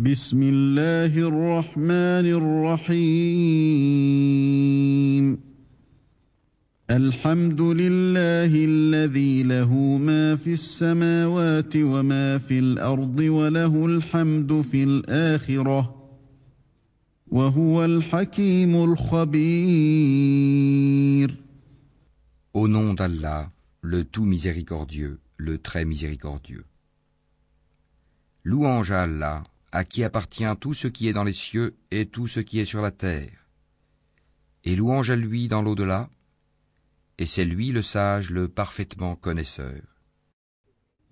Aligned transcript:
بسم 0.00 0.42
الله 0.42 1.10
الرحمن 1.28 2.26
الرحيم 2.78 3.38
الحمد 6.90 7.60
لله 7.60 8.64
الذي 8.64 9.42
له 9.42 9.98
ما 9.98 10.36
في 10.36 10.52
السماوات 10.52 11.76
وما 11.76 12.38
في 12.38 12.58
الأرض 12.58 13.20
وله 13.20 13.86
الحمد 13.86 14.60
في 14.60 14.84
الاخره 14.84 15.94
وهو 17.28 17.84
الحكيم 17.84 18.84
الخبير 18.84 20.18
Au 22.54 22.68
nom 22.68 22.94
d'Allah, 22.94 23.50
le 23.82 24.04
tout 24.04 24.24
miséricordieux, 24.24 25.18
le 25.38 25.58
très 25.58 25.84
miséricordieux. 25.84 26.64
Louange 28.44 28.92
à 28.92 29.02
Allah, 29.02 29.42
à 29.77 29.83
qui 29.83 30.03
appartient 30.03 30.45
tout 30.59 30.73
ce 30.73 30.87
qui 30.87 31.07
est 31.07 31.13
dans 31.13 31.23
les 31.23 31.33
cieux 31.33 31.75
et 31.91 32.05
tout 32.05 32.27
ce 32.27 32.39
qui 32.39 32.59
est 32.59 32.65
sur 32.65 32.81
la 32.81 32.91
terre. 32.91 33.47
Et 34.63 34.75
louange 34.75 35.09
à 35.11 35.15
lui 35.15 35.47
dans 35.47 35.61
l'au-delà, 35.61 36.09
et 37.17 37.25
c'est 37.25 37.45
lui 37.45 37.71
le 37.71 37.81
sage, 37.81 38.29
le 38.29 38.47
parfaitement 38.47 39.15
connaisseur. 39.15 39.81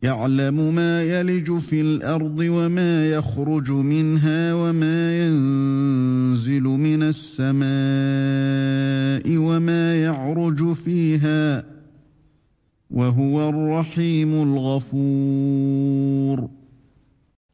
يعلم 0.03 0.75
ما 0.75 1.03
يلج 1.03 1.57
في 1.57 1.81
الارض 1.81 2.39
وما 2.39 3.11
يخرج 3.11 3.71
منها 3.71 4.53
وما 4.53 5.19
ينزل 5.19 6.63
من 6.63 7.03
السماء 7.03 7.61
وما 9.37 10.01
يعرج 10.03 10.73
فيها 10.73 11.65
وهو 12.91 13.49
الرحيم 13.49 14.33
الغفور 14.33 15.81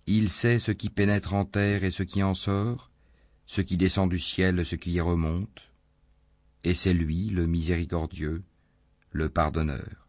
Il 0.05 0.29
sait 0.29 0.59
ce 0.59 0.71
qui 0.71 0.89
pénètre 0.89 1.33
en 1.33 1.45
terre 1.45 1.83
et 1.83 1.91
ce 1.91 2.03
qui 2.03 2.23
en 2.23 2.33
sort, 2.33 2.91
ce 3.45 3.61
qui 3.61 3.77
descend 3.77 4.09
du 4.09 4.19
ciel 4.19 4.59
et 4.59 4.63
ce 4.63 4.75
qui 4.75 4.91
y 4.91 5.01
remonte, 5.01 5.71
et 6.63 6.73
c'est 6.73 6.93
lui 6.93 7.29
le 7.29 7.45
miséricordieux, 7.47 8.43
le 9.11 9.29
pardonneur. 9.29 10.07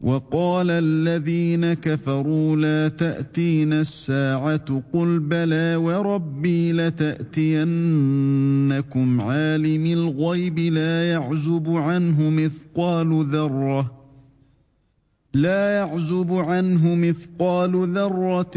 وقال 0.00 0.70
الذين 0.70 1.74
كفروا 1.74 2.56
لا 2.56 2.88
تأتينا 2.88 3.80
الساعة 3.80 4.82
قل 4.92 5.18
بلى 5.18 5.76
وربي 5.76 6.72
لتأتينكم 6.72 7.60
عالم 9.20 9.86
الغيب 9.86 10.58
لا 10.58 11.10
يعزب 11.10 11.70
عنه 11.70 12.30
مثقال 12.30 13.26
ذرة 13.30 13.99
لا 15.33 15.75
يعزب 15.75 16.33
عنه 16.33 16.95
مثقال 16.95 17.71
ذرة 17.93 18.51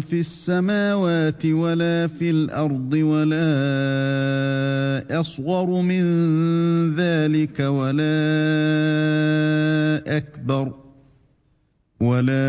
في 0.00 0.20
السماوات 0.20 1.46
ولا 1.46 2.06
في 2.06 2.30
الأرض 2.30 2.92
ولا 2.92 3.46
أصغر 5.20 5.82
من 5.82 6.02
ذلك 6.96 7.60
ولا 7.60 8.16
أكبر 10.16 10.74
ولا 12.00 12.40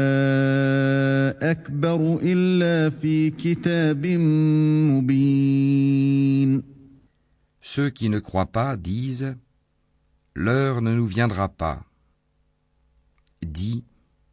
أكبر 1.52 2.20
إلا 2.24 2.90
في 2.90 3.30
كتاب 3.30 4.06
مبين 4.92 6.64
Ceux 7.62 7.90
qui 7.90 8.10
ne 8.10 8.20
croient 8.20 8.52
pas 8.52 8.76
disent 8.76 9.36
L'heure 10.36 10.82
ne 10.82 10.94
nous 10.94 11.06
viendra 11.06 11.48
pas. 11.50 11.87
Dis 13.48 13.86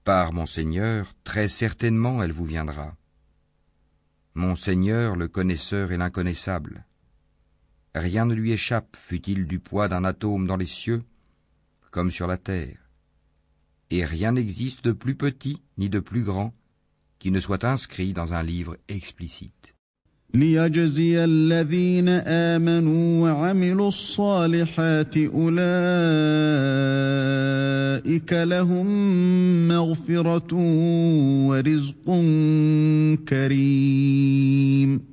Par 0.02 0.32
mon 0.32 0.44
Seigneur, 0.44 1.14
très 1.22 1.48
certainement 1.48 2.20
elle 2.20 2.32
vous 2.32 2.44
viendra. 2.44 2.96
Mon 4.34 4.56
Seigneur, 4.56 5.14
le 5.14 5.28
connaisseur 5.28 5.92
et 5.92 5.96
l'inconnaissable. 5.96 6.84
Rien 7.94 8.26
ne 8.26 8.34
lui 8.34 8.50
échappe, 8.50 8.96
fût-il 8.96 9.46
du 9.46 9.60
poids 9.60 9.86
d'un 9.86 10.02
atome 10.02 10.48
dans 10.48 10.56
les 10.56 10.66
cieux, 10.66 11.04
comme 11.92 12.10
sur 12.10 12.26
la 12.26 12.38
terre. 12.38 12.90
Et 13.90 14.04
rien 14.04 14.32
n'existe 14.32 14.84
de 14.84 14.90
plus 14.90 15.14
petit 15.14 15.62
ni 15.78 15.88
de 15.88 16.00
plus 16.00 16.24
grand 16.24 16.52
qui 17.20 17.30
ne 17.30 17.38
soit 17.38 17.62
inscrit 17.62 18.14
dans 18.14 18.32
un 18.32 18.42
livre 18.42 18.76
explicite. 18.88 19.73
ليجزي 20.33 21.25
الذين 21.25 22.09
آمنوا 22.09 23.21
وعملوا 23.23 23.87
الصالحات 23.87 25.17
أولئك 25.17 25.53
لهم 28.33 28.87
مغفرة 29.67 30.53
ورزق 31.47 32.05
كريم 33.27 35.09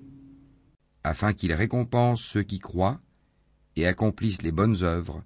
afin 1.07 1.33
qu'il 1.33 1.53
récompense 1.53 2.21
ceux 2.21 2.43
qui 2.43 2.59
croient 2.59 2.99
et 3.77 3.87
accomplissent 3.87 4.43
les 4.43 4.51
bonnes 4.51 4.83
œuvres. 4.83 5.23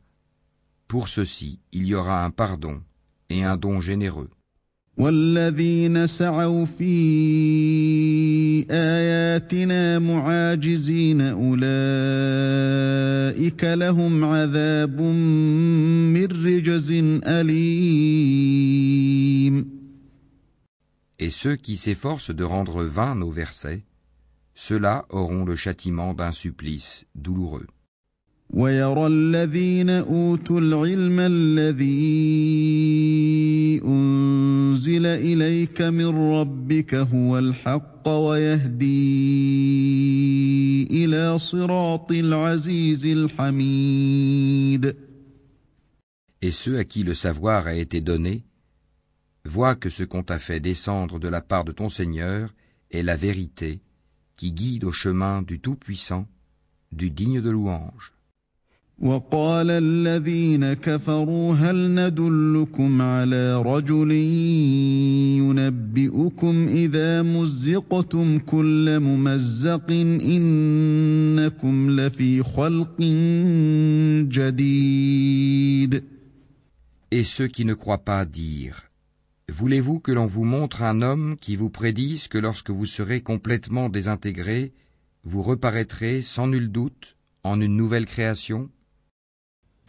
Pour 0.89 1.09
ceux-ci, 1.09 1.59
il 1.73 1.87
y 1.87 1.95
aura 1.95 2.23
un 2.23 2.31
pardon 2.31 2.83
et 3.31 3.45
un 3.45 3.57
don 3.57 3.81
généreux. 3.81 4.29
والذين 4.98 6.08
سعوا 6.08 6.66
في 6.66 6.96
آياتنا 8.72 10.00
معاجزين 10.00 11.22
أولئك 11.22 11.64
لهم 13.64 14.24
عذاب 14.24 15.02
من 15.02 16.26
رجز 16.26 16.92
أليم 17.24 18.56
Et 21.18 21.30
ceux 21.30 21.56
qui 21.56 21.78
s'efforcent 21.78 22.32
de 22.32 22.44
rendre 22.44 22.84
vains 22.84 23.16
nos 23.16 23.32
versets, 23.32 23.84
ceux-là 24.54 25.06
auront 25.10 25.46
le 25.46 25.56
châtiment 25.56 26.14
d'un 26.14 26.34
supplice 26.34 27.06
douloureux. 27.16 27.68
ويرى 28.50 29.08
الذين 29.08 29.90
أوتوا 29.90 30.60
العلم 30.60 31.20
الذي 31.20 31.92
أنزل 33.86 34.35
إليك 35.17 35.83
من 35.83 36.33
ربك 36.33 36.95
هو 36.95 37.39
الحق 37.39 38.09
ويهدي 38.09 38.89
إلى 40.91 41.39
صراط 41.39 42.11
العزيز 42.13 43.07
الحميد 43.07 44.97
Et 46.43 46.53
ceux 46.53 46.79
à 46.79 46.85
qui 46.85 47.03
le 47.03 47.15
savoir 47.15 47.67
a 47.67 47.75
été 47.75 48.01
donné, 48.01 48.45
voient 49.45 49.75
que 49.75 49.91
ce 49.91 50.05
qu'on 50.05 50.23
t'a 50.23 50.39
fait 50.39 50.61
descendre 50.61 51.19
de 51.19 51.29
la 51.29 51.43
part 51.43 51.65
de 51.65 51.73
ton 51.73 51.91
Seigneur 51.91 52.55
est 52.91 53.03
la 53.03 53.17
vérité 53.17 53.81
qui 54.37 54.53
guide 54.53 54.85
au 54.85 54.93
chemin 54.93 55.43
du 55.43 55.61
Tout-Puissant, 55.61 56.27
du 56.93 57.11
digne 57.11 57.43
de 57.43 57.51
louange. 57.51 58.14
وقال 59.01 59.71
الذين 59.71 60.73
كفروا 60.73 61.55
هل 61.55 61.95
ندلكم 61.95 63.03
على 63.03 63.63
رجل 63.63 64.13
ينبئكم 65.41 66.67
إذا 66.69 67.23
مزقتم 67.23 68.39
كل 68.39 69.01
ممزق 69.01 69.91
إنكم 69.91 71.91
لفي 71.91 72.43
خلق 72.43 73.01
جديد 74.29 76.03
Et 77.13 77.25
ceux 77.25 77.49
qui 77.49 77.65
ne 77.65 77.75
croient 77.75 78.05
pas 78.05 78.27
dirent 78.27 78.83
Voulez-vous 79.51 79.99
que 79.99 80.13
l'on 80.13 80.27
vous 80.27 80.45
montre 80.45 80.83
un 80.83 81.01
homme 81.01 81.37
qui 81.41 81.57
vous 81.57 81.71
prédise 81.71 82.29
que 82.29 82.39
lorsque 82.39 82.71
vous 82.71 82.87
serez 82.87 83.23
complètement 83.23 83.89
désintégré, 83.89 84.73
vous 85.25 85.43
reparaîtrez 85.43 86.23
sans 86.23 86.47
nul 86.47 86.71
doute 86.71 87.17
en 87.43 87.61
une 87.61 87.77
nouvelle 87.77 88.07
création 88.07 88.71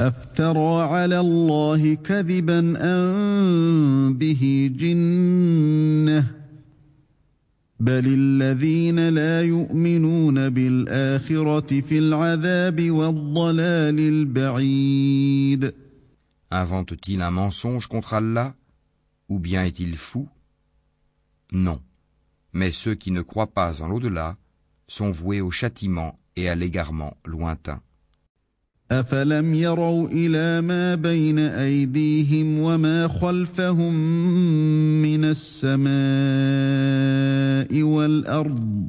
أفترى 0.02 0.82
على 0.82 1.20
الله 1.20 1.94
كذبا 1.94 2.60
أم 2.82 4.14
به 4.14 4.72
جنة 4.76 6.28
بل 7.80 8.04
الذين 8.06 9.10
لا 9.10 9.42
يؤمنون 9.42 10.50
بالآخرة 10.50 11.82
في 11.82 11.98
العذاب 12.00 12.92
والضلال 12.92 14.00
البعيد 14.00 15.74
Invente-t-il 16.54 17.22
un 17.22 17.32
mensonge 17.32 17.88
contre 17.88 18.16
Allah 18.16 18.56
Ou 19.30 19.40
bien 19.40 19.64
est-il 19.64 19.96
fou 19.96 20.28
Non. 21.54 21.80
Mais 22.54 22.72
ceux 22.74 22.96
qui 22.96 23.12
ne 23.12 23.22
croient 23.22 23.54
pas 23.54 23.82
en 23.82 23.88
l'au-delà 23.88 24.36
sont 24.88 25.12
voués 25.12 25.40
au 25.40 25.52
châtiment 25.52 26.20
et 26.36 26.50
à 26.50 26.56
l'égarement 26.56 27.16
lointain. 27.24 27.82
أفلم 28.91 29.55
يروا 29.55 30.09
إلى 30.09 30.61
ما 30.61 30.95
بين 30.95 31.39
أيديهم 31.39 32.59
وما 32.59 33.09
خلفهم 33.09 33.95
من 35.03 35.25
السماء 35.25 35.87
والأرض 37.83 38.89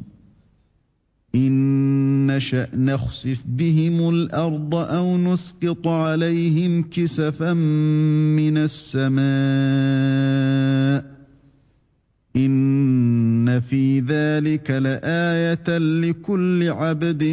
إن 1.36 2.28
نشأ 2.28 2.68
نخسف 2.74 3.44
بهم 3.48 4.10
الأرض 4.10 4.76
أو 4.76 5.18
نسقط 5.18 5.88
عليهم 5.88 6.84
كسفا 6.84 7.54
من 7.54 8.58
السماء 8.58 10.27
ذلك 14.37 14.71
لآية 14.71 15.79
لكل 15.79 16.69
عبد 16.69 17.25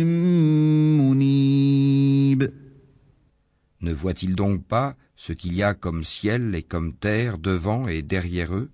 منيب 1.01 2.51
Ne 3.81 3.93
voit-il 3.93 4.35
donc 4.35 4.63
pas 4.65 4.95
ce 5.15 5.31
qu'il 5.33 5.53
y 5.55 5.63
a 5.63 5.73
comme 5.73 6.03
ciel 6.03 6.53
et 6.53 6.63
comme 6.63 6.93
terre 6.93 7.37
devant 7.37 7.87
et 7.87 8.01
derrière 8.01 8.53
eux 8.53 8.69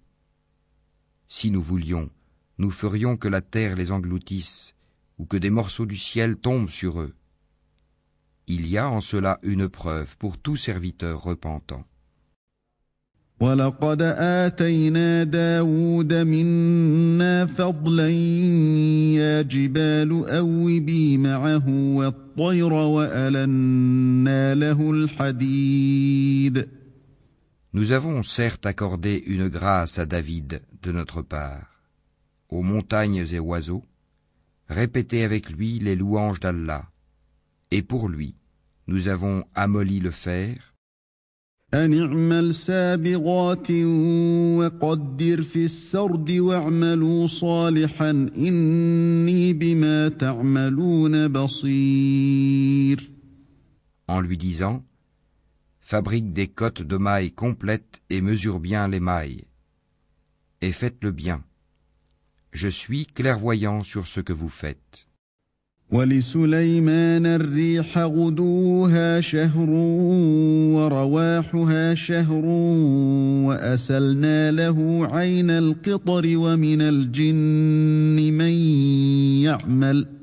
Si 1.27 1.51
nous 1.51 1.61
voulions, 1.61 2.09
nous 2.57 2.71
ferions 2.71 3.17
que 3.17 3.27
la 3.27 3.41
terre 3.41 3.75
les 3.75 3.91
engloutisse, 3.91 4.73
ou 5.19 5.25
que 5.25 5.37
des 5.37 5.49
morceaux 5.49 5.85
du 5.85 5.97
ciel 5.97 6.37
tombent 6.37 6.69
sur 6.81 7.01
eux. 7.01 7.13
Il 8.47 8.67
y 8.67 8.77
a 8.77 8.89
en 8.89 9.01
cela 9.01 9.39
une 9.43 9.67
preuve 9.69 10.17
pour 10.17 10.37
tout 10.37 10.55
serviteur 10.55 11.21
repentant. 11.21 11.83
Nous 27.72 27.92
avons 27.92 28.22
certes 28.22 28.66
accordé 28.66 29.22
une 29.26 29.48
grâce 29.48 29.98
à 29.98 30.04
David 30.04 30.62
de 30.82 30.92
notre 30.92 31.22
part, 31.22 31.80
aux 32.50 32.60
montagnes 32.60 33.26
et 33.32 33.38
oiseaux, 33.38 33.84
répétez 34.68 35.24
avec 35.24 35.48
lui 35.48 35.78
les 35.78 35.96
louanges 35.96 36.40
d'Allah, 36.40 36.90
et 37.70 37.80
pour 37.80 38.10
lui, 38.10 38.34
nous 38.86 39.08
avons 39.08 39.44
amolli 39.54 39.98
le 39.98 40.10
fer, 40.10 40.69
أن 41.75 41.93
اعمل 41.93 42.53
سابغات 42.53 43.71
وقدر 44.59 45.41
في 45.41 45.65
السرد 45.65 46.31
واعملوا 46.31 47.27
صالحا 47.27 48.09
إني 48.37 49.53
بما 49.53 50.09
تعملون 50.09 51.27
بصير 51.27 53.11
En 54.07 54.21
lui 54.21 54.37
disant 54.37 54.83
Fabrique 55.81 56.31
des 56.31 56.47
cotes 56.47 56.81
de 56.81 56.97
mailles 56.97 57.31
complètes 57.31 58.01
et 58.09 58.21
mesure 58.21 58.59
bien 58.59 58.87
les 58.87 58.99
mailles. 58.99 59.43
Et 60.61 60.71
faites-le 60.71 61.11
bien. 61.11 61.43
Je 62.53 62.69
suis 62.69 63.05
clairvoyant 63.05 63.83
sur 63.83 64.07
ce 64.07 64.21
que 64.21 64.33
vous 64.33 64.49
faites. 64.49 65.07
ولسليمان 65.92 67.26
الريح 67.26 67.98
غدوها 67.98 69.20
شهر 69.20 69.70
ورواحها 70.74 71.94
شهر 71.94 72.44
وأسلنا 73.46 74.50
له 74.50 75.08
عين 75.12 75.50
القطر 75.50 76.22
ومن 76.36 76.82
الجن 76.82 78.32
من 78.32 78.52
يعمل 79.42 80.19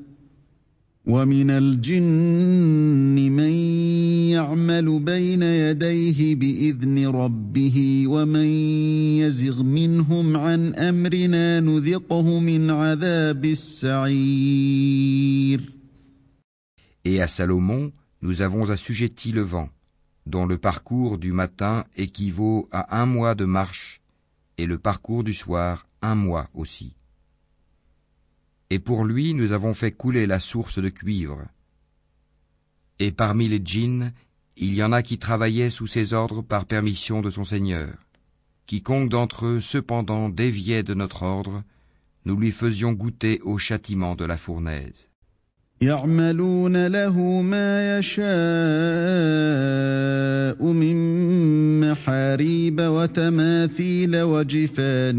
ومن 1.07 1.49
الجن 1.49 3.31
من 3.31 3.51
يعمل 4.31 4.99
بين 4.99 5.43
يديه 5.43 6.35
بإذن 6.35 7.07
ربه 7.07 8.03
ومن 8.07 8.45
يزغ 9.19 9.63
منهم 9.63 10.37
عن 10.37 10.75
أمرنا 10.75 11.59
نذقه 11.59 12.39
من 12.39 12.69
عذاب 12.69 13.45
السعير 13.45 14.73
Et 17.05 17.21
à 17.21 17.27
Salomon, 17.27 17.91
nous 18.21 18.41
avons 18.41 18.69
assujetti 18.69 19.33
le 19.33 19.41
vent, 19.41 19.67
dont 20.25 20.45
le 20.45 20.57
parcours 20.57 21.17
du 21.17 21.33
matin 21.33 21.83
équivaut 21.97 22.69
à 22.71 23.01
un 23.01 23.05
mois 23.05 23.35
de 23.35 23.43
marche, 23.43 23.99
et 24.57 24.65
le 24.65 24.77
parcours 24.77 25.25
du 25.25 25.33
soir 25.33 25.85
un 26.01 26.15
mois 26.15 26.47
aussi. 26.53 26.95
Et 28.70 28.78
pour 28.78 29.04
lui 29.04 29.34
nous 29.34 29.52
avons 29.52 29.74
fait 29.74 29.92
couler 29.92 30.26
la 30.26 30.40
source 30.40 30.78
de 30.78 30.88
cuivre. 30.88 31.42
Et 32.98 33.12
parmi 33.12 33.48
les 33.48 33.60
djinns, 33.64 34.12
il 34.56 34.74
y 34.74 34.82
en 34.82 34.92
a 34.92 35.02
qui 35.02 35.18
travaillaient 35.18 35.70
sous 35.70 35.86
ses 35.86 36.14
ordres 36.14 36.42
par 36.42 36.66
permission 36.66 37.20
de 37.22 37.30
son 37.30 37.44
Seigneur. 37.44 37.94
Quiconque 38.66 39.08
d'entre 39.08 39.46
eux 39.46 39.60
cependant 39.60 40.28
déviait 40.28 40.82
de 40.82 40.94
notre 40.94 41.22
ordre, 41.22 41.62
nous 42.24 42.36
lui 42.36 42.52
faisions 42.52 42.92
goûter 42.92 43.40
au 43.42 43.56
châtiment 43.56 44.14
de 44.14 44.26
la 44.26 44.36
fournaise. 44.36 45.07
يعملون 45.80 46.86
له 46.86 47.42
ما 47.42 47.98
يشاء 47.98 48.28
من 50.72 50.96
محاريب 51.80 52.80
وتماثيل 52.80 54.22
وجفان 54.22 55.18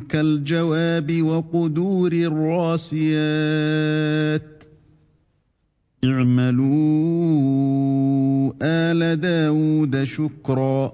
كالجواب 0.00 1.22
وقدور 1.22 2.12
الراسيات. 2.12 3.42
اعملوا 6.04 6.66
آل 8.62 9.20
داود 9.20 10.04
شكرا. 10.04 10.92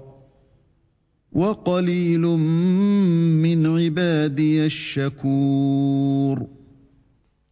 وقليل 1.33 2.21
من 2.21 3.65
عبادي 3.67 4.65
الشكور. 4.65 6.62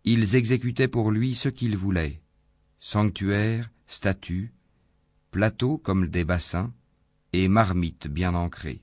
Ils 0.04 0.36
exécutaient 0.36 0.88
pour 0.88 1.12
lui 1.12 1.36
ce 1.36 1.50
qu'ils 1.50 1.78
voulaient 1.78 2.22
sanctuaires, 2.84 3.70
statues, 3.86 4.52
plateaux 5.30 5.78
comme 5.78 6.08
des 6.08 6.26
bassins, 6.26 6.74
et 7.32 7.48
marmites 7.48 8.08
bien 8.08 8.34
ancrées. 8.34 8.82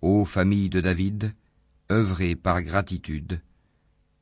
Ô 0.00 0.24
famille 0.24 0.70
de 0.70 0.80
David, 0.80 1.34
œuvrez 1.92 2.34
par 2.34 2.62
gratitude, 2.62 3.42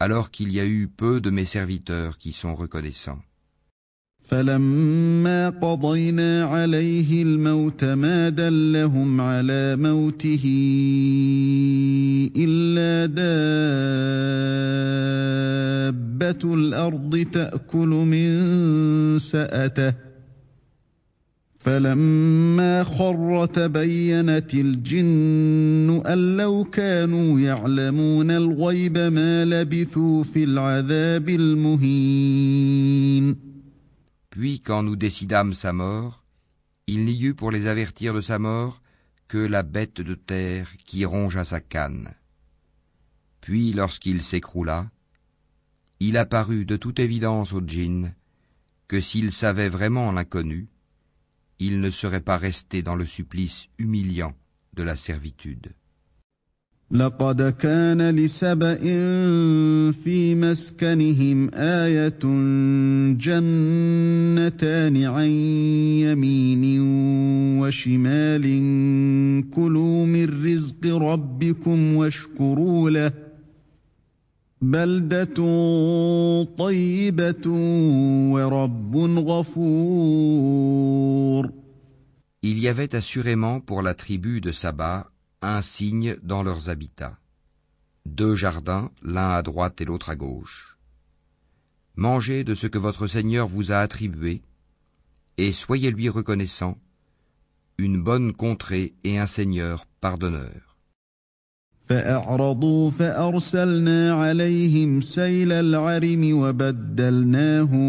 alors 0.01 0.31
qu'il 0.33 0.53
y 0.53 0.59
a 0.59 0.67
eu 0.67 0.89
peu 0.89 1.21
de 1.21 1.31
mes 1.31 1.45
serviteurs 1.45 2.19
qui 2.19 2.33
sont 2.33 2.55
reconnaissants. 2.55 3.23
فلما 4.23 5.49
قضينا 5.49 6.45
عليه 6.45 7.23
الموت 7.23 7.85
ما 7.85 8.29
دلهم 8.29 9.21
على 9.21 9.77
موته 9.77 10.43
إلا 12.37 13.07
دابة 15.93 16.55
الأرض 16.55 17.27
تأكل 17.33 17.89
من 17.89 18.49
سأته. 19.19 19.95
فلما 21.59 22.85
خر 22.85 23.47
تبينت 23.47 24.55
الجن 24.55 26.03
أن 26.07 26.37
لو 26.37 26.65
كانوا 26.65 27.41
يعلمون 27.41 28.31
الغيب 28.31 28.99
ما 28.99 29.45
لبثوا 29.45 30.23
في 30.23 30.45
العذاب 30.45 31.29
المهين. 31.29 32.73
Puis 34.33 34.63
quand 34.63 34.83
nous 34.83 34.97
décidâmes 34.97 35.53
sa 35.53 35.75
mort, 35.75 36.25
il 36.87 37.05
n'y 37.05 37.23
eut 37.23 37.35
pour 37.35 37.51
les 37.51 37.67
avertir 37.67 38.15
de 38.15 38.23
sa 38.23 38.39
mort 38.39 38.81
que 39.29 39.37
la 39.37 39.63
bête 39.63 40.01
de 40.01 40.15
terre 40.15 40.75
qui 40.87 41.05
rongea 41.05 41.45
sa 41.45 41.61
canne. 41.61 42.15
Puis 43.43 43.75
lorsqu'il 43.75 44.23
s'écroula, 44.23 44.91
il 46.01 46.17
apparut 46.17 46.65
de 46.65 46.79
toute 46.79 46.99
évidence 46.99 47.53
au 47.53 47.61
djinn 47.61 48.15
que 48.89 49.03
s'il 49.03 49.33
savait 49.33 49.69
vraiment 49.69 50.11
l'inconnu, 50.13 50.71
il 51.59 51.83
ne 51.83 51.91
serait 51.91 52.23
pas 52.23 52.39
resté 52.39 52.83
dans 52.83 52.97
le 52.97 53.05
supplice 53.05 53.69
humiliant 53.77 54.35
de 54.73 54.83
la 54.83 54.97
servitude. 54.97 55.75
لقد 56.93 57.43
كان 57.43 58.17
لسبإ 58.17 58.83
في 59.93 60.35
مسكنهم 60.35 61.51
آية 61.55 62.19
جنتان 63.17 65.05
عن 65.05 65.27
يمين 66.05 66.81
وشمال 67.61 68.45
كلوا 69.51 70.07
من 70.07 70.45
رزق 70.45 70.87
ربكم 70.87 71.95
واشكروا 71.97 72.91
له 72.91 73.13
بلدة 74.63 75.35
طيبة 76.45 77.49
ورب 78.33 78.97
غفور. 79.19 80.43
Il 82.45 82.59
y 82.59 82.67
avait 82.69 82.95
assurément 82.97 83.61
pour 83.61 83.83
la 83.83 83.95
tribu 83.95 84.41
de 84.41 84.51
Saba 84.51 85.12
un 85.42 85.62
signe 85.62 86.18
dans 86.24 86.44
leurs 86.44 86.70
habitats. 86.70 87.18
Deux 88.06 88.36
jardins, 88.36 88.92
l'un 89.02 89.32
à 89.32 89.42
droite 89.42 89.82
et 89.82 89.86
l'autre 89.86 90.10
à 90.10 90.16
gauche. 90.16 90.78
Mangez 91.96 92.44
de 92.44 92.56
ce 92.56 92.68
que 92.68 92.78
votre 92.78 93.08
Seigneur 93.08 93.48
vous 93.48 93.72
a 93.72 93.78
attribué, 93.78 94.42
et 95.38 95.52
soyez 95.54 95.92
lui 95.92 96.10
reconnaissant, 96.10 96.78
une 97.78 98.02
bonne 98.02 98.34
contrée 98.34 98.94
et 99.04 99.20
un 99.20 99.28
Seigneur 99.28 99.86
pardonneur. 100.02 100.68
وبدلناهم 106.34 107.80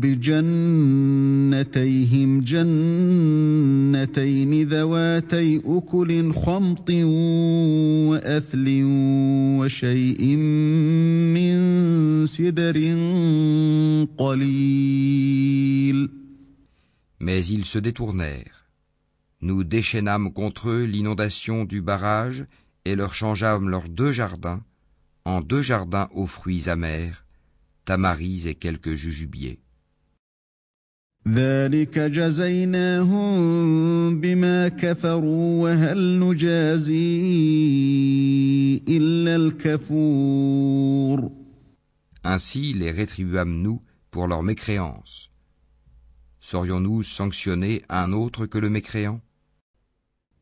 بجنتين 0.00 1.34
جنتيهم 1.54 2.40
جنتين 3.94 4.68
ذواتي 4.68 5.60
أكل 5.64 6.32
خمط 6.32 6.90
وأثل 8.10 8.66
وشيء 9.58 10.36
من 11.36 11.56
سدر 12.26 12.76
قليل 14.18 16.10
Mais 17.20 17.46
ils 17.46 17.64
se 17.64 17.78
détournèrent. 17.78 18.66
Nous 19.40 19.64
déchaînâmes 19.64 20.32
contre 20.32 20.68
eux 20.68 20.84
l'inondation 20.84 21.64
du 21.64 21.80
barrage 21.80 22.44
et 22.84 22.96
leur 22.96 23.14
changeâmes 23.14 23.70
leurs 23.70 23.88
deux 23.88 24.12
jardins 24.12 24.62
en 25.24 25.40
deux 25.40 25.62
jardins 25.62 26.08
aux 26.14 26.26
fruits 26.26 26.68
amers, 26.68 27.24
tamaris 27.84 28.48
et 28.48 28.54
quelques 28.54 28.94
jujubiers. 28.94 29.58
ذلك 31.28 31.98
جزيناهم 31.98 33.30
بما 34.20 34.68
كفروا 34.68 35.62
وهل 35.62 36.18
نجازي 36.18 37.22
إلا 38.88 39.36
الكفور 39.36 41.30
Ainsi 42.26 42.72
les 42.72 42.90
rétribuâmes-nous 42.90 43.82
pour 44.10 44.26
leur 44.28 44.42
mécréance. 44.42 45.30
Saurions-nous 46.40 47.02
sanctionner 47.02 47.82
un 47.88 48.12
autre 48.12 48.46
que 48.46 48.58
le 48.58 48.70
mécréant 48.70 49.20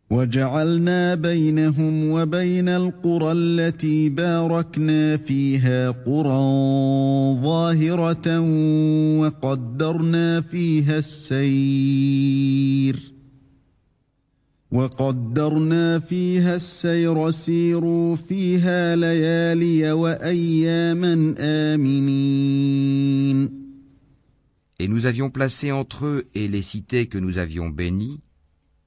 وجعلنا 0.09 1.15
بينهم 1.15 2.09
وبين 2.11 2.69
القرى 2.69 3.31
التي 3.31 4.09
باركنا 4.09 5.17
فيها 5.17 5.91
قرى 5.91 7.41
ظاهرة 7.43 8.39
وقدرنا 9.19 10.41
فيها 10.41 10.99
السير 10.99 12.37
وقدرنا 14.71 15.99
فيها 15.99 16.55
السير 16.55 17.31
سيروا 17.31 18.15
فيها 18.15 18.95
ليالي 18.95 19.91
وأياما 19.91 21.35
آمنين. 21.39 22.87
Et 24.79 24.87
nous 24.87 25.07
avions 25.07 25.31
placé 25.31 25.71
entre 25.71 26.05
eux 26.05 26.27
et 26.35 26.47
les 26.47 26.61
cités 26.61 27.07
que 27.07 27.17
nous 27.17 27.39
avions 27.39 27.67
bénies 27.69 28.19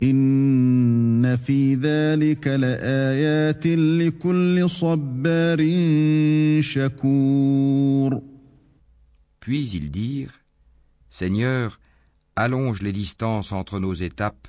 Puis 0.00 0.10
ils 9.70 9.90
dirent 9.90 10.40
Seigneur, 11.10 11.80
allonge 12.36 12.82
les 12.82 12.92
distances 12.92 13.50
entre 13.50 13.80
nos 13.80 13.94
étapes, 13.94 14.46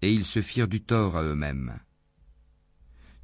et 0.00 0.10
ils 0.10 0.24
se 0.24 0.40
firent 0.40 0.68
du 0.68 0.80
tort 0.80 1.18
à 1.18 1.22
eux-mêmes. 1.22 1.78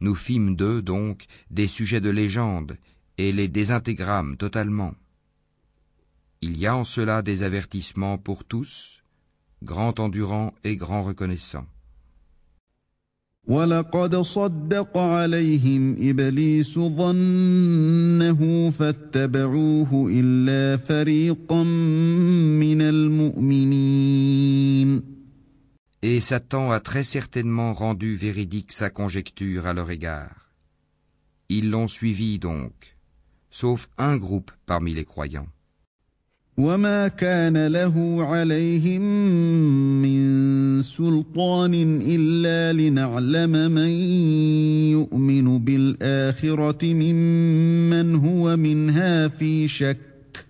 Nous 0.01 0.15
fîmes 0.15 0.55
d'eux 0.55 0.83
donc 0.83 1.25
des 1.51 1.67
sujets 1.67 2.03
de 2.03 2.11
légende 2.11 2.77
et 3.17 3.33
les 3.33 3.49
désintégrâmes 3.49 4.37
totalement. 4.37 4.95
Il 6.43 6.59
y 6.59 6.67
a 6.67 6.77
en 6.77 6.85
cela 6.85 7.23
des 7.23 7.43
avertissements 7.43 8.19
pour 8.19 8.45
tous, 8.45 9.03
grand 9.64 10.00
endurant 10.00 10.54
et 10.64 10.76
grand 10.76 11.04
reconnaissant. 11.04 11.66
ولقد 13.48 14.16
صدق 14.16 14.98
عليهم 14.98 15.96
إبليس 16.00 16.80
ظنه 16.80 18.70
فاتبعوه 18.70 20.08
إلا 20.10 20.78
فريقا 20.78 21.64
من 21.64 22.82
المؤمنين 22.82 24.34
Et 26.06 26.20
Satan 26.20 26.72
a 26.72 26.82
très 26.82 27.06
certainement 27.06 27.72
rendu 27.72 28.16
véridique 28.18 28.74
sa 28.74 28.90
conjecture 28.90 29.68
à 29.68 29.74
leur 29.74 29.90
égard. 29.90 30.52
Ils 31.48 31.70
l'ont 31.70 31.88
suivi 31.88 32.40
donc, 32.40 32.98
sauf 33.50 33.88
un 33.98 34.18
groupe 34.18 34.52
parmi 34.66 34.94
les 34.94 35.06
croyants. 35.06 35.48
وما 36.58 37.08
كان 37.08 37.68
له 37.68 38.24
عليهم 38.24 39.02
من 40.02 40.82
سلطان 40.82 41.74
الا 42.02 42.74
لنعلم 42.74 43.72
من 43.72 43.90
يؤمن 44.92 45.60
بالاخره 45.60 46.94
ممن 46.94 48.16
هو 48.16 48.58
منها 48.58 49.28
في 49.28 49.68
شك 49.68 50.46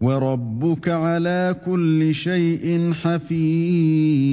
وربك 0.00 0.88
على 0.88 1.56
كل 1.66 2.14
شيء 2.14 2.92
حفيظ 2.92 4.24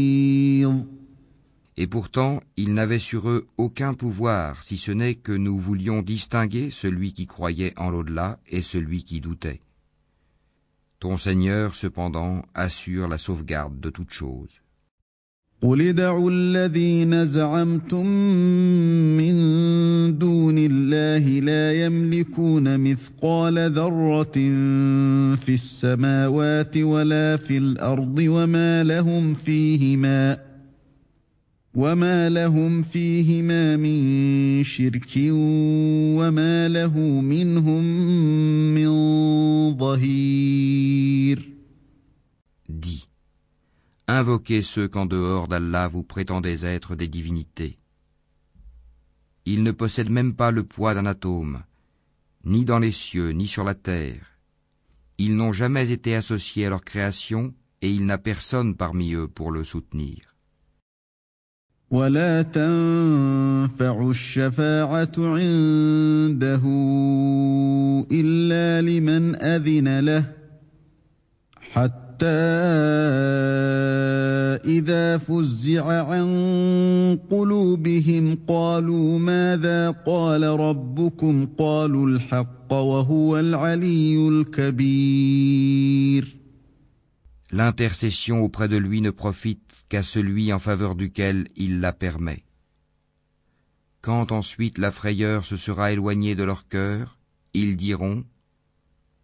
Et 1.77 1.88
pourtant, 1.88 2.41
ils 2.57 2.73
n'avaient 2.73 3.00
sur 3.00 3.29
eux 3.29 3.47
aucun 3.57 3.93
pouvoir, 3.93 4.61
si 4.61 4.77
ce 4.77 4.91
n'est 4.91 5.15
que 5.15 5.31
nous 5.31 5.57
voulions 5.57 6.01
distinguer 6.03 6.69
celui 6.69 7.13
qui 7.13 7.25
croyait 7.25 7.73
en 7.77 7.89
l'au-delà 7.89 8.38
et 8.50 8.61
celui 8.61 9.03
qui 9.03 9.19
doutait. 9.19 9.61
Ton 11.00 11.17
Seigneur, 11.17 11.73
cependant, 11.75 12.43
assure 12.53 13.07
la 13.07 13.17
sauvegarde 13.17 13.79
de 13.79 13.89
toutes 13.89 14.11
choses. 14.11 14.61
قل 15.61 15.81
ادعوا 15.81 16.31
الذين 16.31 17.25
زعمتم 17.25 18.05
من 19.17 19.33
دون 20.17 20.55
الله 20.57 21.39
لا 21.39 21.85
يملكون 21.85 22.79
مثقال 22.79 23.71
ذرة 23.73 24.33
في 25.35 25.53
السماوات 25.53 26.77
ولا 26.77 27.38
في 27.38 27.57
الأرض 27.57 28.19
وما 28.19 28.83
لهم 28.83 29.33
فيهما 29.33 30.38
وما 31.75 32.29
لهم 32.29 32.81
فيهما 32.81 33.77
من 33.77 34.63
شرك 34.63 35.13
وما 36.19 36.67
له 36.67 37.00
منهم 37.21 37.83
من 38.75 38.91
ظهير 39.77 41.51
Dis, 42.69 43.09
invoquez 44.07 44.61
ceux 44.61 44.88
qu'en 44.88 45.05
dehors 45.05 45.47
d'Allah 45.47 45.88
vous 45.88 46.03
prétendez 46.03 46.65
être 46.65 46.95
des 46.95 47.07
divinités. 47.07 47.77
Ils 49.45 49.63
ne 49.63 49.71
possèdent 49.71 50.09
même 50.09 50.35
pas 50.35 50.51
le 50.51 50.63
poids 50.63 50.93
d'un 50.93 51.05
atome, 51.05 51.63
ni 52.45 52.63
dans 52.63 52.79
les 52.79 52.91
cieux, 52.91 53.31
ni 53.31 53.47
sur 53.47 53.63
la 53.63 53.75
terre. 53.75 54.38
Ils 55.17 55.35
n'ont 55.35 55.51
jamais 55.51 55.91
été 55.91 56.15
associés 56.15 56.65
à 56.65 56.69
leur 56.69 56.83
création, 56.83 57.53
et 57.81 57.91
il 57.91 58.05
n'a 58.05 58.17
personne 58.17 58.75
parmi 58.75 59.13
eux 59.13 59.27
pour 59.27 59.51
le 59.51 59.63
soutenir. 59.63 60.31
ولا 61.90 62.42
تنفع 62.42 64.10
الشفاعة 64.10 65.12
عنده 65.18 66.62
إلا 68.12 68.82
لمن 68.82 69.36
أذن 69.36 70.00
له 70.00 70.24
حتى 71.60 72.26
إذا 74.64 75.18
فزع 75.18 75.84
عن 76.10 76.26
قلوبهم 77.30 78.38
قالوا 78.48 79.18
ماذا 79.18 79.90
قال 79.90 80.42
ربكم 80.42 81.48
قالوا 81.58 82.06
الحق 82.06 82.72
وهو 82.72 83.38
العلي 83.38 84.28
الكبير 84.28 85.76
L'intercession 87.52 88.40
auprès 88.42 88.66
de 88.68 88.76
lui 88.76 89.00
ne 89.00 89.10
profite 89.10 89.65
qu'à 89.89 90.03
celui 90.03 90.53
en 90.53 90.59
faveur 90.59 90.95
duquel 90.95 91.47
il 91.55 91.79
la 91.79 91.93
permet. 91.93 92.43
Quand 94.01 94.31
ensuite 94.31 94.77
la 94.77 94.91
frayeur 94.91 95.45
se 95.45 95.57
sera 95.57 95.91
éloignée 95.91 96.35
de 96.35 96.43
leur 96.43 96.67
cœur, 96.67 97.17
ils 97.53 97.77
diront 97.77 98.23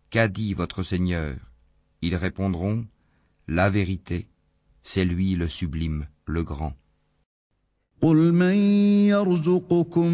Qu'a 0.10 0.28
dit 0.28 0.54
votre 0.54 0.84
Seigneur 0.84 1.36
Ils 2.02 2.16
répondront 2.16 2.86
La 3.48 3.70
vérité, 3.70 4.28
c'est 4.84 5.06
lui 5.06 5.36
le 5.36 5.48
sublime, 5.48 6.08
le 6.26 6.44
grand. 6.44 6.74
قل 8.02 8.34
من 8.34 8.54
يرزقكم 9.10 10.12